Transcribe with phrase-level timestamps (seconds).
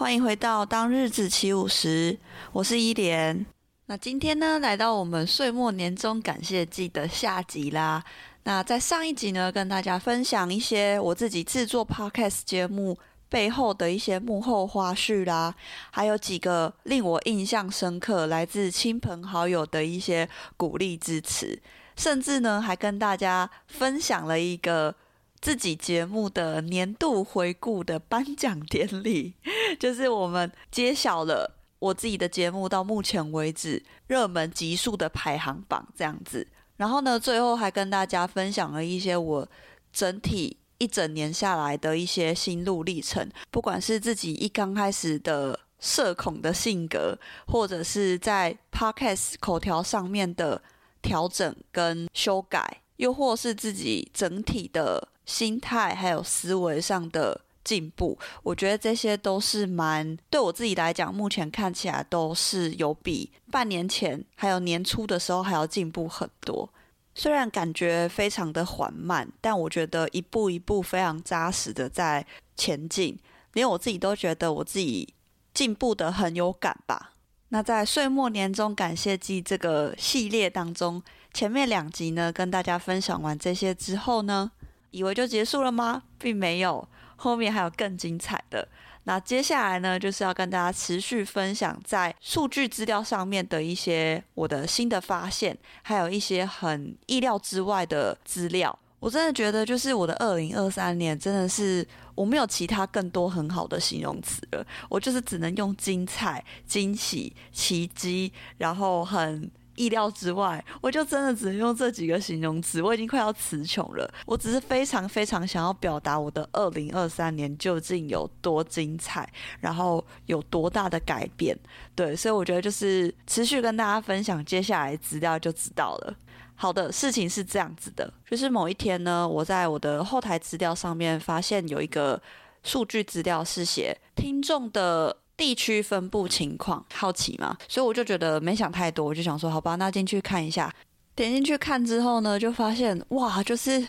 [0.00, 2.16] 欢迎回到当日子起舞时，
[2.52, 3.44] 我是伊莲。
[3.84, 8.02] 那今天呢，来到我们岁末年终感谢祭的下集啦。
[8.44, 12.96] 那在上一集呢，跟大家分享一些我自己制作 Podcast 节目
[13.28, 15.54] 背后的一些幕后花絮啦，
[15.90, 20.26] 还有几个令我印象深刻来自亲朋好友的一些
[20.56, 21.60] 鼓励支持。
[21.94, 24.94] 甚至呢，还跟大家分享了一个
[25.40, 29.34] 自己节目的年度回顾的颁奖典礼，
[29.80, 36.46] 就是我们揭晓了我自己的节目到目前为止热门集数的排行榜这样子。
[36.76, 39.48] 然后呢，最后还跟大家分享了一些我
[39.92, 50.62] 整体一整年下来的一些心路历程，不管是自己一刚开始的社恐的性格，或者是在 Podcast 口条上面的。
[51.02, 66.68] 调整跟修改，又或是自己整体的心态还有思维上的进步，我觉得这些都是蛮对我自己来讲，目前看起来都是有比半年前还有年初的时候还要进步很多。
[67.14, 73.16] 虽然感觉非常的缓慢，但我觉得一步一步非常扎实的在前进，
[73.52, 75.14] 连我自己都觉得我自己
[75.54, 77.12] 进步的很有感吧。
[77.52, 81.02] 那在岁末年终感谢祭这个系列当中，
[81.34, 84.52] 前面两集呢，跟大家分享完这些之后呢，
[84.90, 86.02] 以为就结束了吗？
[86.18, 88.66] 并没有，后面还有更精彩的。
[89.04, 98.78] 那接下来呢，就是要跟大家持续分享在数据资料上面的一些我的新的发现，还有一些很意料之外的资料。
[98.98, 114.12] 我真的觉得，就是我的二零二三年，真的是我没有其他更多很好的形容词了，我就是只能用精彩、惊喜、奇迹，然后很意料之外，我就真的只能用这几个形容词，我已经快要词穷了。
[114.26, 119.26] 我只是非常非常想要表达我的二零二三年究竟有多精彩，
[119.58, 121.58] 然后有多大的改变。
[121.94, 126.14] 对，所以我觉得就是持续跟大家分享接下来资料就知道了。
[126.54, 132.20] 好的，事情是这样子的，就是某一天呢，我在我的后台资料上面发现有一个
[132.62, 140.70] 数据资料是写听众的地区分布情况，好奇嘛，所以我就觉得没想太多，我就想说，好吧，那进去看一下。
[141.16, 143.88] 点进去看之后呢，就发现哇，就是。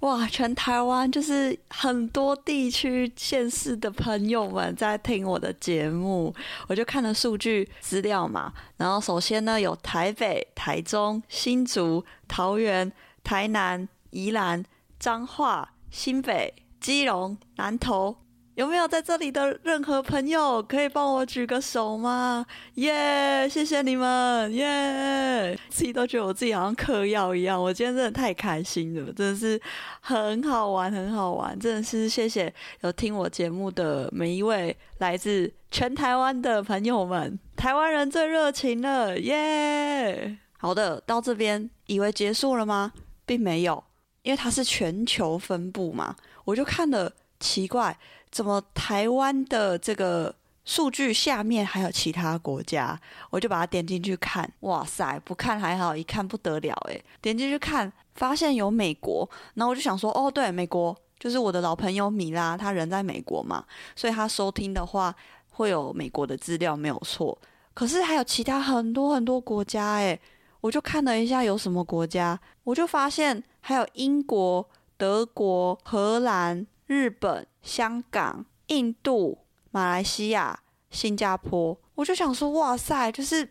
[0.00, 6.32] 哇，全台湾就是很多地区县市的朋友们在听我的节目，
[6.68, 8.52] 我就看了数据资料嘛。
[8.76, 12.92] 然后首先呢，有台北、台中、新竹、桃园、
[13.24, 14.64] 台南、宜兰、
[15.00, 18.18] 彰化、新北、基隆、南投。
[18.58, 22.44] 有没有在这里的任何朋友可以帮我举个手吗？
[22.74, 29.60] 耶、谢谢你们，耶、自己都觉得我自己好像嗑药一样，我今天真的太开心了，真的是
[30.00, 42.92] 很好玩，很好玩，真的是谢谢有听我节目的每一位来自全台湾的朋友们，台湾人最热情了，耶、好的，到这边以为结束了吗？
[43.24, 43.84] 并没有，
[44.22, 47.96] 因为它是全球分布嘛，我就看了，奇怪。
[48.30, 50.34] 怎么台湾的这个
[50.64, 52.98] 数据下面还有其他国家？
[53.30, 63.64] 我就把它点进去看，哇塞，不看还好，一看不得了诶，点进去看，发现有美国，然后我就想说，哦，对，美国就是我的老朋友米拉，他人在美国嘛，
[63.96, 65.14] 所以他收听的话
[65.50, 67.36] 会有美国的资料没有错。
[67.72, 70.20] 可是还有其他很多很多国家诶，
[70.60, 74.68] 我就看了一下有什么国家，我就发现还有英国、
[74.98, 76.66] 德国、荷兰。
[76.88, 79.38] 日本、香港、印度、
[79.70, 80.58] 马来西亚、
[80.90, 83.48] 新加坡，我就想说，哇塞，就是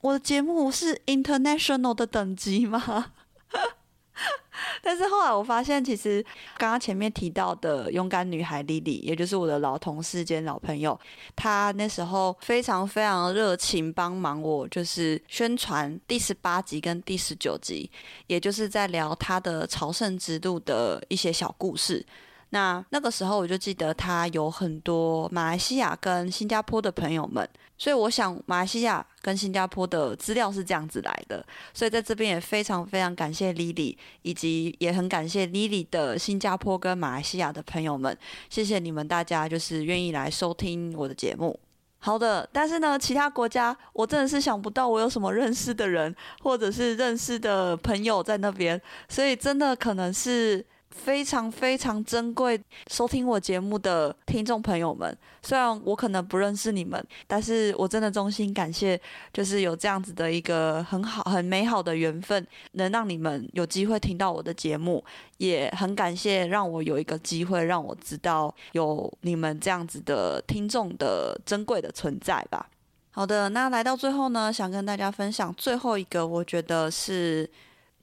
[0.00, 3.12] 我的节目是 international 的等级吗？
[4.82, 6.24] 但是后来我发现，其实
[6.56, 10.98] 刚刚前面提到的勇敢女孩 Lily，也就是我的老同事兼老朋友，
[11.36, 17.90] 她那时候非常非常热情帮忙我，就是宣传第十八集跟第十九集，
[18.28, 22.04] 也就是在聊她的朝圣之路的一些小故事。
[22.50, 27.46] 那那个时候我就记得他有很多马来西亚跟新加坡的朋友们，
[27.76, 38.16] 所以我想马来西亚跟新加坡的资料是这样子来的，所以在这边也非常非常感谢 Lily，以及也很感谢 Lily 的新加坡跟马来西亚的朋友们，
[38.48, 41.60] 谢谢你们大家就是愿意来收听我的节目。
[41.98, 50.64] 好的，但是呢，其他国家我真的是想不到我有什么认识的人，或者是认识的朋友在那边，所以真的可能是。
[50.98, 59.00] 非常非常珍贵，收听我节目的听众朋友们，虽然我可能不认识你们，但是我真的衷心感谢，
[59.32, 65.02] 就是有这样子的一个很好、很美好的缘分，能让你们有机会听到我的节目，
[65.38, 72.68] 也很感谢让我有一个机会，让我知道有你们这样子的听众的珍贵的存在吧。
[73.10, 77.48] 好的，那来到最后呢，想跟大家分享最后一个，我觉得是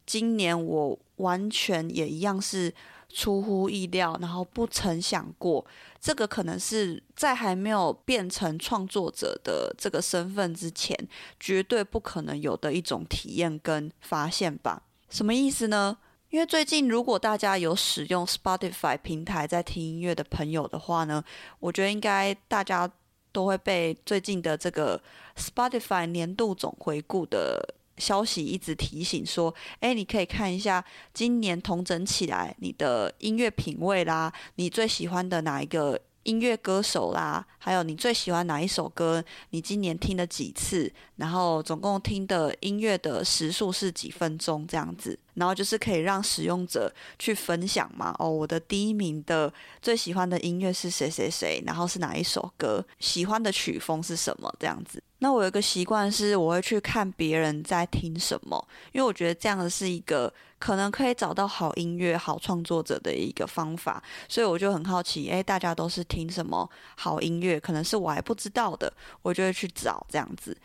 [0.06, 1.00] 今年我。
[1.18, 2.74] 完全也一样是
[3.08, 5.66] 出乎意料，然后不曾想过，
[5.98, 10.94] 这个可能是在还没有变成创作者的这个身份之前，
[11.40, 14.82] 绝对不可能有的一种体验跟发现吧？
[15.10, 15.98] 什么意思呢？
[16.32, 21.24] 因为最近如果大家有使用 Spotify 平台在听音乐的朋友的话呢，
[21.62, 22.92] 我觉得应该大家
[23.32, 25.02] 都会被最近的这个
[25.38, 27.76] Spotify 年度总回顾的。
[27.98, 30.84] 消息一直提醒说，哎，你可以看一下
[31.14, 45.20] 今年同整起来你的音乐品味啦，你最喜欢的哪一个音乐歌手啦，还有你最喜欢哪一首歌，你今年听了几次，然后总共听的音乐的时数是几分钟这样子。
[45.36, 49.52] 然后就是可以让使用者去分享嘛，哦，我的第一名的
[49.82, 55.02] 最喜欢的音乐是谁谁谁，然后是哪一首歌，喜欢的曲风是什么这样子。
[55.20, 64.04] 那我有一个习惯是，我会去看别人在听什么，因为我觉得这样的是一个可能可以找到好音乐、好创作者的一个方法。
[64.28, 67.60] 所以我就很好奇，诶，大家都是听什么好音乐？
[67.60, 70.56] 可能是我还不知道的，我就会去找这样子。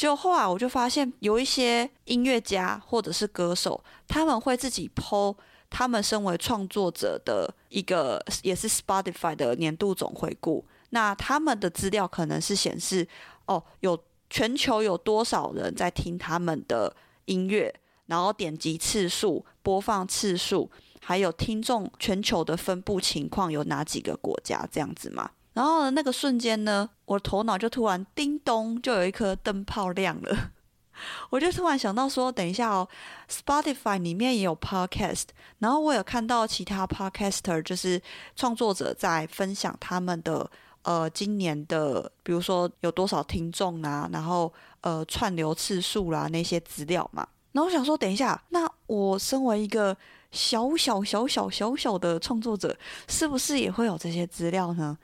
[0.00, 5.36] 就后来我就发现，有一些音乐家或者是歌手，他们会自己 po
[5.68, 10.64] 他们身为创作者的一个，也是 Spotify 的年度总回顾。
[10.88, 13.06] 那他们的资料可能是显示，
[13.44, 16.96] 哦，有全球有多少人在听他们的
[17.26, 17.74] 音乐，
[18.06, 20.70] 然后点击次数、播放次数，
[21.02, 25.32] 还有听众全球的分布情况有哪几个国家这样子嘛。
[25.52, 30.50] 然后呢，那个瞬间呢，我头脑就突然叮咚，就有一颗灯泡亮了。
[31.30, 32.86] 我就突然想到说，等一下哦
[33.28, 35.24] ，Spotify 里面也有 Podcast，
[35.58, 38.00] 然后我有看到其他 Podcaster，就是
[38.36, 40.48] 创作者在分享他们的
[40.82, 47.26] 呃今年的，比如说有多少听众啊，然后呃串流次数啦那些资料嘛。
[47.52, 49.96] 然后我想说，等一下，那我身为一个
[50.30, 52.76] 小小小小小小的创作者，
[53.08, 54.96] 是不是也会有这些资料呢？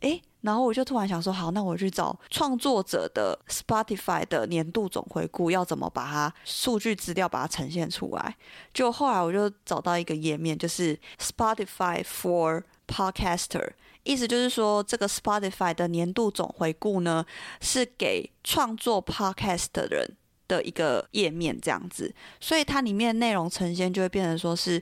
[0.00, 8.36] 诶，然后我就突然想说，好，那我去找创作者的 Spotify 的年度总回顾，要怎么把它数据资料把它呈现出来？
[8.72, 13.72] 就后来我就找到一个页面，就是 Spotify for Podcaster，
[14.04, 17.26] 意思就是说，这个 Spotify 的年度总回顾呢，
[17.60, 20.16] 是给创作 Podcast 的人
[20.46, 24.80] 的一个页面，这样子，所以它里面内容呈现就会变成说是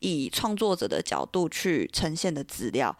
[0.00, 2.96] 以创作者的角度去呈现的资料。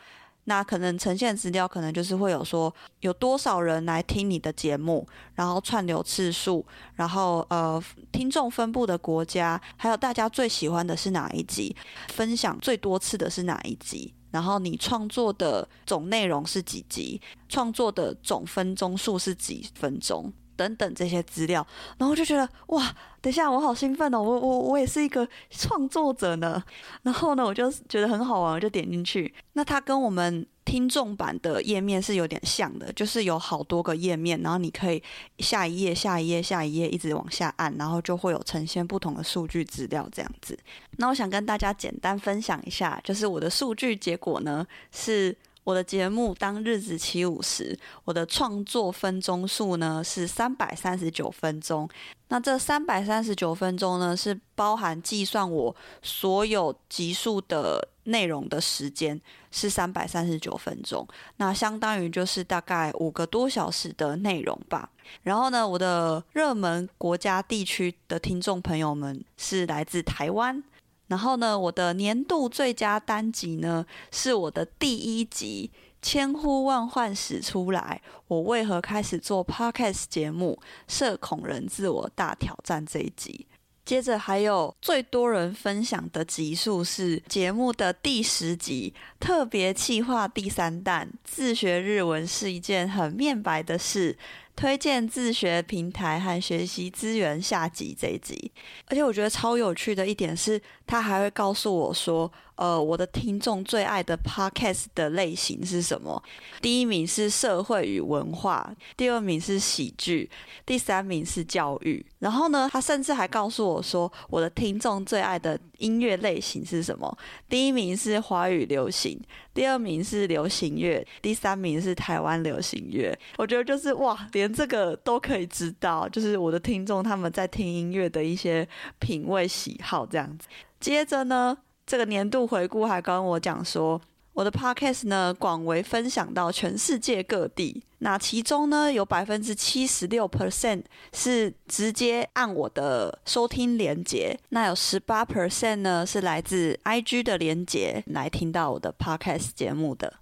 [0.49, 6.65] 那可能呈现资料，可能就是会有说有多少人来听你的节目，然后串流次数，
[6.95, 7.81] 然后呃
[8.11, 11.77] 听众分布的国家，还有大家最喜欢的是哪一集，
[12.09, 20.33] 分享最多次的是哪一集，然后你创作的总内容是几集，创作的总分钟数是几分钟。
[20.59, 21.65] 等等这些资料，
[21.99, 26.61] 然后就觉得哇，等下我好兴奋哦，我我我也是一个创作者呢。
[27.05, 29.33] 然后呢，我就觉得很好玩，我就点进去。
[29.53, 35.01] 那它跟我们听众版的页面是有点像的，就是有好多个页面，然后你可以
[35.39, 40.59] 下一页、下一页、下一页一直往下按，然后就会有呈现不同的数据资料这样子。
[40.97, 45.37] 那我想跟大家简单分享一下，就是我的数据结果呢是。
[45.69, 51.87] 我的节目当日子起五十，我的创作分钟数呢是三百三十九分钟。
[52.29, 59.21] 那这三百三十九分钟呢，是包含计算我所有集数的内容的时间
[59.51, 61.07] 是三百三十九分钟。
[61.37, 64.89] 那相当于就是大概五个多小时的内容吧。
[65.23, 70.65] 然后呢，我的热门国家地区的听众朋友们是来自台湾。
[71.09, 80.61] 然后呢，我的年度最佳单集呢，是我的第一集《千呼万唤始出来》，我为何开始做 Podcast 节目？
[80.87, 83.47] 社恐人自我大挑战这一集。
[83.85, 94.15] 接着还有最多人分享的集数是节目的第十集，特别企划第三弹，自学日文是一件很面白的事。
[94.59, 98.51] 推荐自学平台和学习资源下集这一集。
[98.87, 102.29] 而且我觉得超有趣的一点是，他还会告诉我说。
[102.59, 106.21] 呃，我的听众最爱的 podcast 的类型是什么？
[106.61, 110.29] 第一名是社会与文化，第二名是喜剧，
[110.67, 112.05] 第三名是教育。
[112.19, 117.17] 然后呢，他甚至还告诉我说，我的听众最爱的音乐类型是什么？
[117.49, 119.17] 第一名是华语流行，
[119.55, 123.17] 第二名是流行乐，第三名是台湾流行乐。
[123.37, 128.67] 我觉得就是哇，这个都可以知道，就是我的听众他们在听音乐的一些
[128.99, 130.49] 品味喜好这样子。
[130.81, 131.57] 接着呢。
[131.91, 133.99] 这个年度回顾还跟我讲说，
[134.35, 137.83] 我的 podcast 呢广为分享到全世界各地。
[138.01, 140.83] 那其中呢有百分之七十六 percent
[141.15, 150.13] 是直接按我的收听连接，那有十八 percent 呢是来自 IG 的连接来听到我的 podcast 节目的。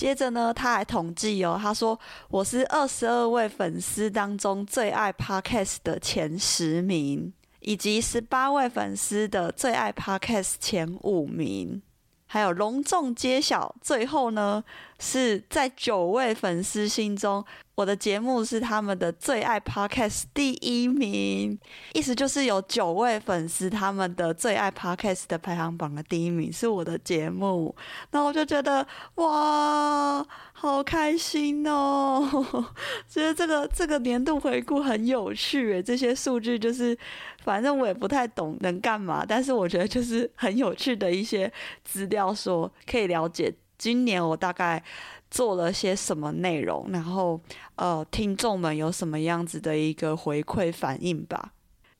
[0.00, 1.98] 接着呢他还统计哦，他说
[2.30, 7.30] 我是二十二位粉丝当中最爱 podcast 的前十名。
[7.60, 11.82] 以及十八位粉丝的最爱 Podcast 前五名，
[12.26, 14.64] 还有隆重揭晓，最后呢
[15.00, 17.44] 是在九位粉丝心中。
[17.76, 21.58] 我的节目是他们的最爱 Podcast 第一名，
[21.94, 27.74] 意思就是有九位粉丝他们的最爱 Podcast 的排行榜的第一名是我的节目，
[28.10, 32.28] 那我就觉得哇，好开心哦！
[33.08, 36.94] 觉得这个这个年度回顾很有趣诶，这些数据就是
[37.42, 41.50] 反正我也不太懂能干嘛，但是我觉得就是很有趣的一些
[41.82, 43.50] 资料，说可以了解
[43.80, 44.84] 今年我大概。
[45.32, 47.40] 做了些什么内容，然后
[47.76, 51.52] 呃，听众们有什么样子的一个回馈反应吧。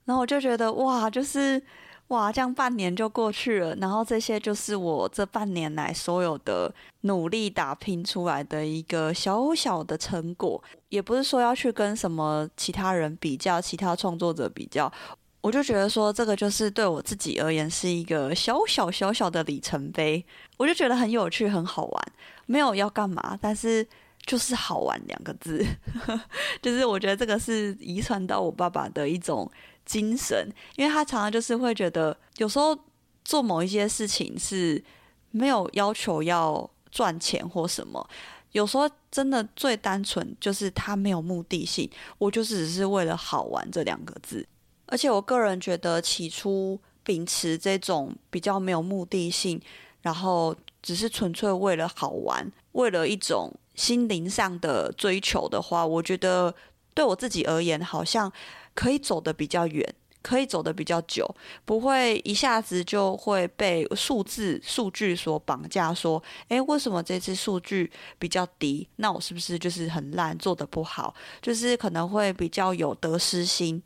[0.05, 1.63] 然后我就觉得哇，就是
[2.09, 10.61] 哇，这样半年就过去了，然后这些就是我这半年来所有的努力打拼出来的一个小小的成果。
[10.89, 14.93] 也不是说要去跟什么其他人比较，其他创作者比较。
[15.43, 20.23] 我就觉得说，这个就是对我自己而言是一个小小小小的里程碑，
[20.59, 22.13] 我就觉得很有趣，很好玩，
[22.47, 23.87] 没有要干嘛，但是
[24.27, 25.65] 就是好玩两个字，
[26.61, 29.51] 就是我觉得这个是遗传到我爸爸的一种
[29.87, 32.79] 精神，因为他常常就是会觉得，有时候
[33.25, 34.83] 做某一些事情是
[35.31, 38.07] 没有要求要赚钱或什么，
[38.53, 44.47] 有时候真的最单纯就是他没有目的性，我就是只是为了好玩这两个字。
[44.91, 49.61] 而且我个人觉得，起初秉持这种比较没有目的性，
[50.03, 56.55] 然后只是纯粹为了好玩，为了一种心灵上的追求的话，我觉得
[56.93, 58.31] 对我自己而言，好像
[58.75, 61.33] 可以走得比较远，可以走得比较久，
[61.65, 65.95] 不会一下子就会被数字、数据所绑架。
[65.95, 68.87] 说，诶，为什么这次数据比较低？
[68.97, 71.15] 那我是不是就是很烂，做得不好？
[71.41, 73.83] 就是可能会比较有得失心。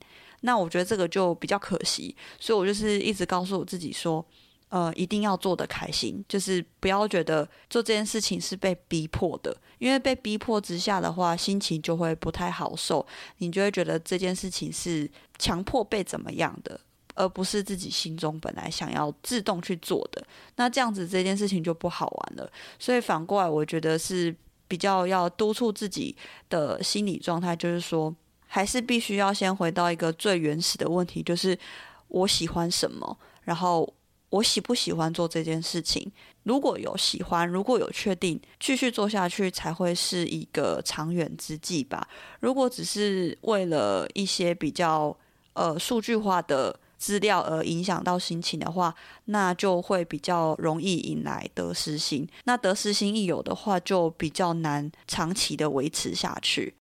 [0.47, 4.23] 那我觉得这个就比较可惜，所以我就是一直告诉我自己说，
[4.69, 13.07] 呃，一定要做得开心，就是不要觉得做这件事情是被逼迫的，因为被逼迫之下的话，心情就会不太好受，
[13.39, 16.79] 你就会觉得这件事情是强迫被怎么样的，
[17.15, 20.23] 而不是自己心中本来想要自动去做的。
[20.57, 22.53] 那这样子这件事情就不好玩了。
[22.79, 24.37] 所以反过来，我觉得是
[24.69, 26.15] 比较要督促自己
[26.51, 28.15] 的心理状态，就是说。
[28.55, 31.59] 还是必须要先回到一个最原始的问题，就是
[32.07, 33.93] 我喜欢什么，然后
[34.31, 36.09] 我喜不喜欢做这件事情。
[36.45, 42.07] 如果有喜欢，如果有确定，继续做下去才会是一个长远之计吧。
[42.39, 45.17] 如果只是为了一些比较
[45.55, 48.95] 呃数据化的资料而影响到心情的话，
[49.25, 52.25] 那就会比较容易引来得失心。
[52.45, 56.77] 那得失心一有的话，就比较难长期的维持下去。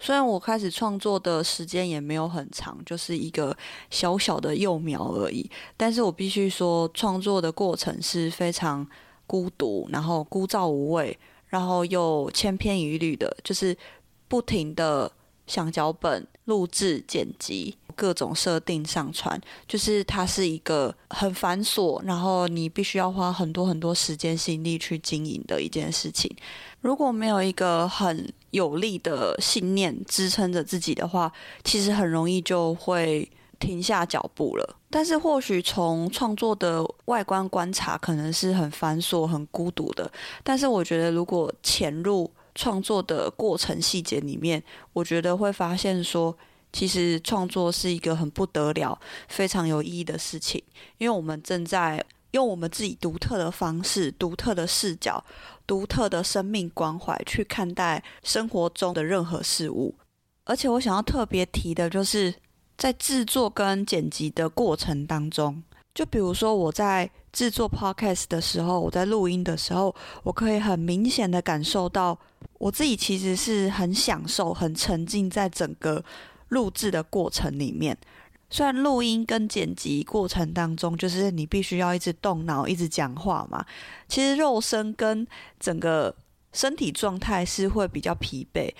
[0.00, 3.54] 虽然我开始创作的时间也没有很长，就是一个
[3.90, 8.86] 小小的幼苗而已，但是我必须说，创作的过程是非常
[9.26, 11.16] 孤独，然后枯燥无味，
[11.48, 13.76] 然后又千篇一律的，就是
[14.26, 15.12] 不停的
[15.46, 19.38] 想脚本、录制、剪辑、各种设定、上传，
[19.68, 26.34] 就是它是一个很繁琐，然后你必须要花很多很多时间心力去经营的一件事情。
[26.80, 31.32] 如果没有一个很有力的信念支撑着自己的话，
[31.64, 34.76] 其实很容易就会停下脚步了。
[34.88, 40.10] 但是或许从创作的外观观察，可能是很繁琐、很孤独的。
[40.42, 44.60] 但是我觉得，如果潜入创作的过程细节里面，
[44.92, 46.36] 我觉得会发现说，
[46.72, 50.60] 其实创作是一个很不得了、非常有意义的事情，
[50.98, 55.24] 因为我们正在用我们自己独特的方式、独特的视角、
[55.66, 59.94] 独特的生命关怀去看待生活中的任何事物。
[60.44, 62.34] 而且我想要特别提的就是，
[62.76, 65.62] 在制作跟剪辑的过程当中，
[65.94, 72.18] 就比如说我在制作 Podcast 的时候，我在录音的时候，我可以很明显的感受到，
[72.58, 76.02] 我自己其实是很享受、很沉浸在整个
[76.48, 77.96] 录制的过程里面。
[78.50, 83.64] 虽然录音跟剪辑过程当中，就是你必须要一直动脑、一直讲话嘛，
[84.08, 85.26] 其实肉身跟
[85.60, 86.14] 整个
[86.52, 88.70] 身体状态是会比较疲惫。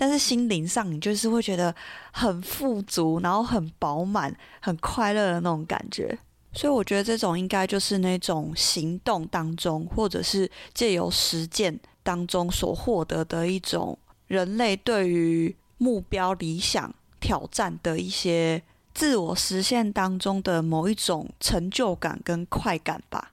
[0.00, 1.74] 但是心灵上，你就是会觉得
[2.12, 6.16] 很富足，然后很饱满、很快乐的那种感觉。
[6.52, 18.62] 所以我觉得这种应该就是那种行动当中，或者是借由实践当中所获得的一种人类对于目标、理想、挑战的一些
[18.98, 23.30] 自我实现当中的某一种成就感跟快感吧。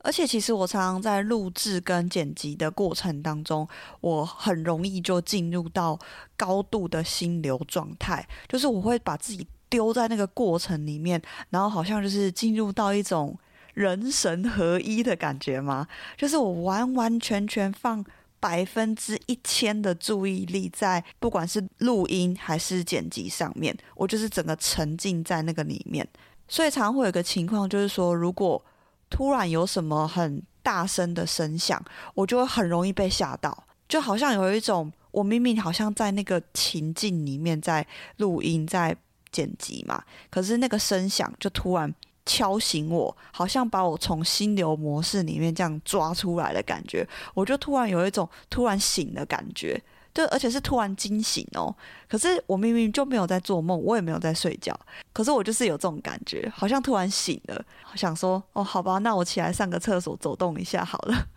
[0.00, 3.66] 而且，其实我常常在录制跟剪辑的过程当中，
[4.02, 5.98] 我很容易就进入到
[6.36, 13.34] 高度的心流状态，就是我会把自己丢在那个过程里面，然后好像就是进入到一种
[13.72, 18.04] 人神合一的感觉嘛，就是我完完全全放
[18.38, 26.06] 百分之一千的注意力在不管是录音还是剪辑上面，我就是整个沉浸在那个里面。
[26.48, 28.62] 所以常会有个情况，就是说如果
[29.10, 31.82] 突然有什么很大声的声响，
[32.14, 37.86] 我就会很容易被吓到，就好像有一种我明明好像在那个情境里面在
[38.18, 38.96] 录音、在
[39.32, 41.92] 剪辑嘛，可是那个声响就突然
[42.26, 49.80] 敲醒我，好像把我从心流模式里面这样抓出来的感觉，我就突然有一种突然醒的感觉。
[50.12, 51.74] 对，而且是突然惊醒哦。
[52.08, 54.74] 可是我明明就没有在做梦，我也没有在睡觉。
[55.12, 57.64] 可是我就是有这种感觉，好像突然醒了，
[57.94, 61.28] 想说哦，好吧，那我起来上个厕所，走动一下好了。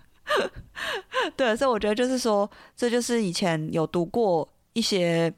[1.36, 5.34] 对，所以我觉得就是说，这就是以前有读过一些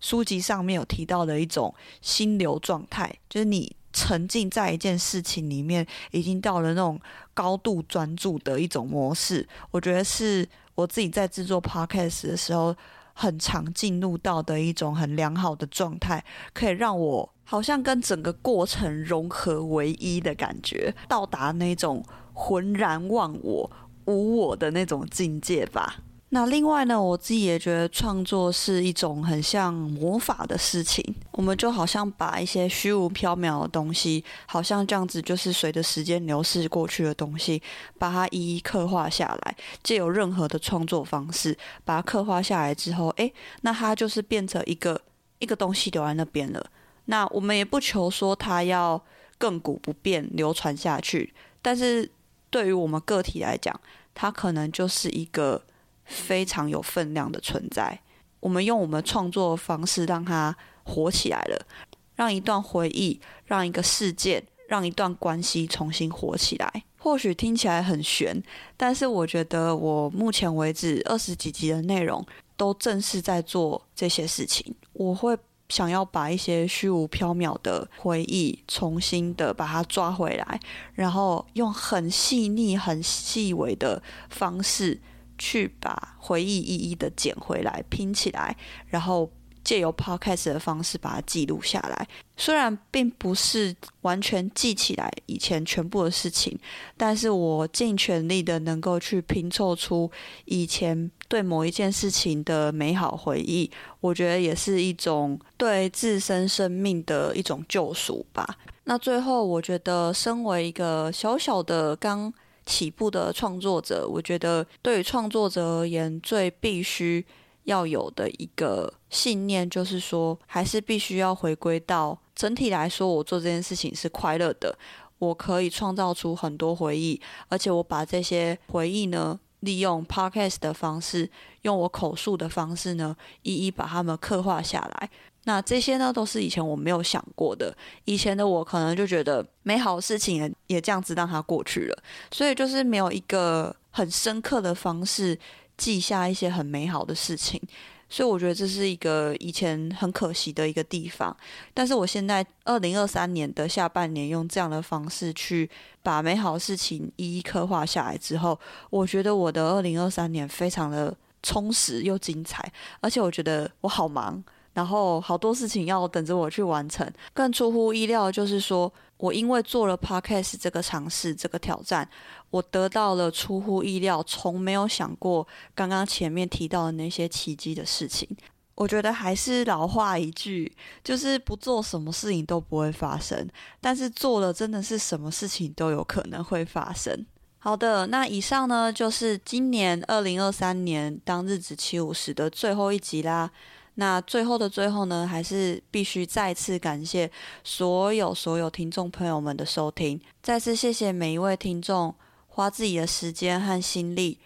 [0.00, 7.00] 书籍上面有提到的一种心流状态，就是你沉浸在一件事情里面，已经到了那种
[7.34, 9.46] 高度专注的一种模式。
[9.70, 10.48] 我觉得是。
[10.76, 12.76] 我自己在制作 podcast 的时候，
[13.14, 23.70] 很常进入到的一种很良好的状态，可以让我好像跟整个过程融合为一的感觉，到达那种浑然忘我、
[24.04, 25.96] 无我的那种境界吧。
[26.30, 31.14] 那另外呢，我自己也觉得创作是一种很像魔法的事情。
[31.30, 37.62] 我们就好像把一些虚无缥缈的东西，好像这样子，就是随着时间流逝过去的东西，
[37.96, 39.56] 把它一一刻画下来。
[39.84, 45.00] 借由任何的创作方式，把它刻画下来之后，诶，那它就是变成一个
[45.38, 46.66] 一个东西留在那边了。
[47.04, 49.00] 那我们也不求说它要
[49.38, 52.10] 亘古不变、流传下去，但是
[52.50, 53.80] 对于我们个体来讲，
[54.12, 55.62] 它可能就是一个。
[56.06, 58.00] 非常有分量的存在，
[58.40, 61.66] 我们用我们创作的方式让它活起来了，
[62.14, 66.84] 让一段回忆，让一个事件，让一段关系重新活起来。
[66.98, 68.42] 或许听起来很玄，
[68.76, 72.24] 但是我觉得我目前为止二十几集的内容
[72.56, 74.74] 都正是在做这些事情。
[74.92, 75.36] 我会
[75.68, 80.60] 想要把一些虚无缥缈的回忆重新的把它抓回来，
[80.94, 85.00] 然后用很细腻、很细微的方式。
[85.38, 89.30] 去把回忆一一的捡回来，拼起来，然后
[89.64, 92.06] 借由 podcast 的方式把它记录下来。
[92.36, 96.56] 虽然并不是完全记起来以前全部的事情，
[96.96, 100.10] 但是我尽全力的能够去拼凑出
[100.44, 103.70] 以前对某一件事情的美好回忆。
[104.00, 108.58] 我觉得也是一种对自身生命的一种救赎吧。
[108.84, 112.32] 那最后，我觉得身为一个小小的刚
[112.66, 117.24] 起步的创作者，我觉得对于创作者而言，最必须
[117.64, 124.76] 要有的一个信念，就是说，还是必须要回归到整体来说，我做这件事情是快乐的，
[125.18, 131.28] 我可以创造出很多回忆，而且我把这些回忆呢，利用 podcast 的方式，
[131.62, 135.10] 用我口述的方式呢，一一把它们刻画下来。
[135.44, 137.72] 那这些呢，都是以前我没有想过的。
[138.04, 145.38] 以前的我可能就觉得美好的事情也也这样子让它过去了，所以就是没有一个很深刻的方式
[145.76, 147.60] 记下一些很美好的事情。
[148.08, 151.36] 所以我觉得这是一个以前很可惜的一个地方。
[151.74, 155.68] 但是我现在二零二三年的下半年用这样的方式去
[156.02, 158.58] 把美好事情一一刻画下来之后，
[158.90, 162.72] 我觉得我的二零二三年非常的充实又精彩。
[163.00, 164.42] 而且我觉得我好忙，
[164.76, 167.10] 然后好多事情要等着我去完成。
[167.32, 172.06] 更出乎意料的就是说，我因为做了 Podcast 这个尝试，这个挑战，
[172.50, 178.28] 我得到了出乎意料、从没有想过刚刚前面提到的那些奇迹的事情。
[178.74, 180.70] 我觉得还是老话一句，
[181.02, 183.48] 就是不做什么事情都不会发生，
[183.80, 187.24] 但是做了真的是什么事情都有可能会发生。
[187.60, 193.50] 好的，那以上呢就是今年二零二三年当日子七五十的最后一集啦。
[193.96, 197.30] 那最后的最后呢，还是必须再次感谢
[197.64, 202.14] 所有所有听众朋友们的收听，再次谢谢每一位听众
[202.48, 204.38] 花自己的时间和心力。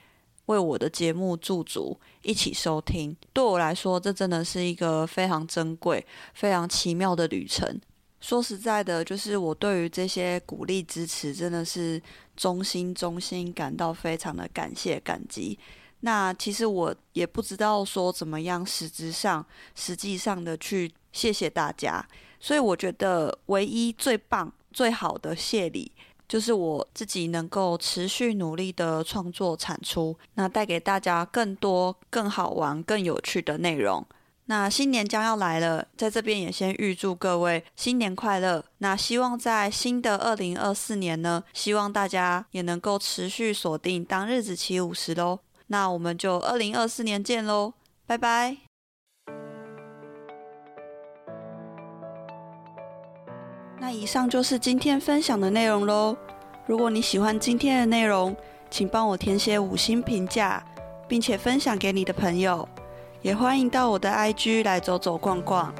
[0.46, 7.80] 为我的节目驻足，一起收听，对我来说，这真的是一个非常珍贵、非常奇妙的旅程。
[8.20, 12.02] 说实在的，就是我对于这些鼓励支持，真的是
[12.36, 15.56] 衷心衷心感到非常的感谢感激。
[16.00, 22.04] 那其实我也不知道说怎么样，实质上、实际上的去谢谢大家。
[22.38, 25.92] 所以我觉得，唯一最棒、最好的谢礼。
[26.26, 34.06] 就是我自己能够持续努力的创作产出，那带给大家更多、更好玩、更有趣的内容。
[34.44, 38.64] 那新年将要来了，在这边也先预祝各位新年快乐。
[38.78, 45.40] 那希望在新的二零二四年呢，希望大家也能够持续锁定当日子起五十喽。
[45.72, 48.56] 那我们就二零二四年见喽，拜拜。
[53.78, 56.16] 那以上就是今天分享的内容喽。
[56.66, 58.36] 如果你喜欢今天的内容，
[58.68, 60.60] 请帮我填写五星评价，
[61.06, 62.68] 并且分享给你的朋友。
[63.22, 65.72] 也欢迎到我的 IG 来走走逛逛。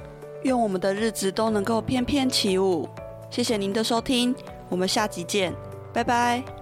[0.45, 2.89] 愿我们的日子都能够翩翩起舞。
[3.29, 4.33] 谢谢您的收听，
[4.69, 5.53] 我们下集见，
[5.93, 6.60] 拜拜。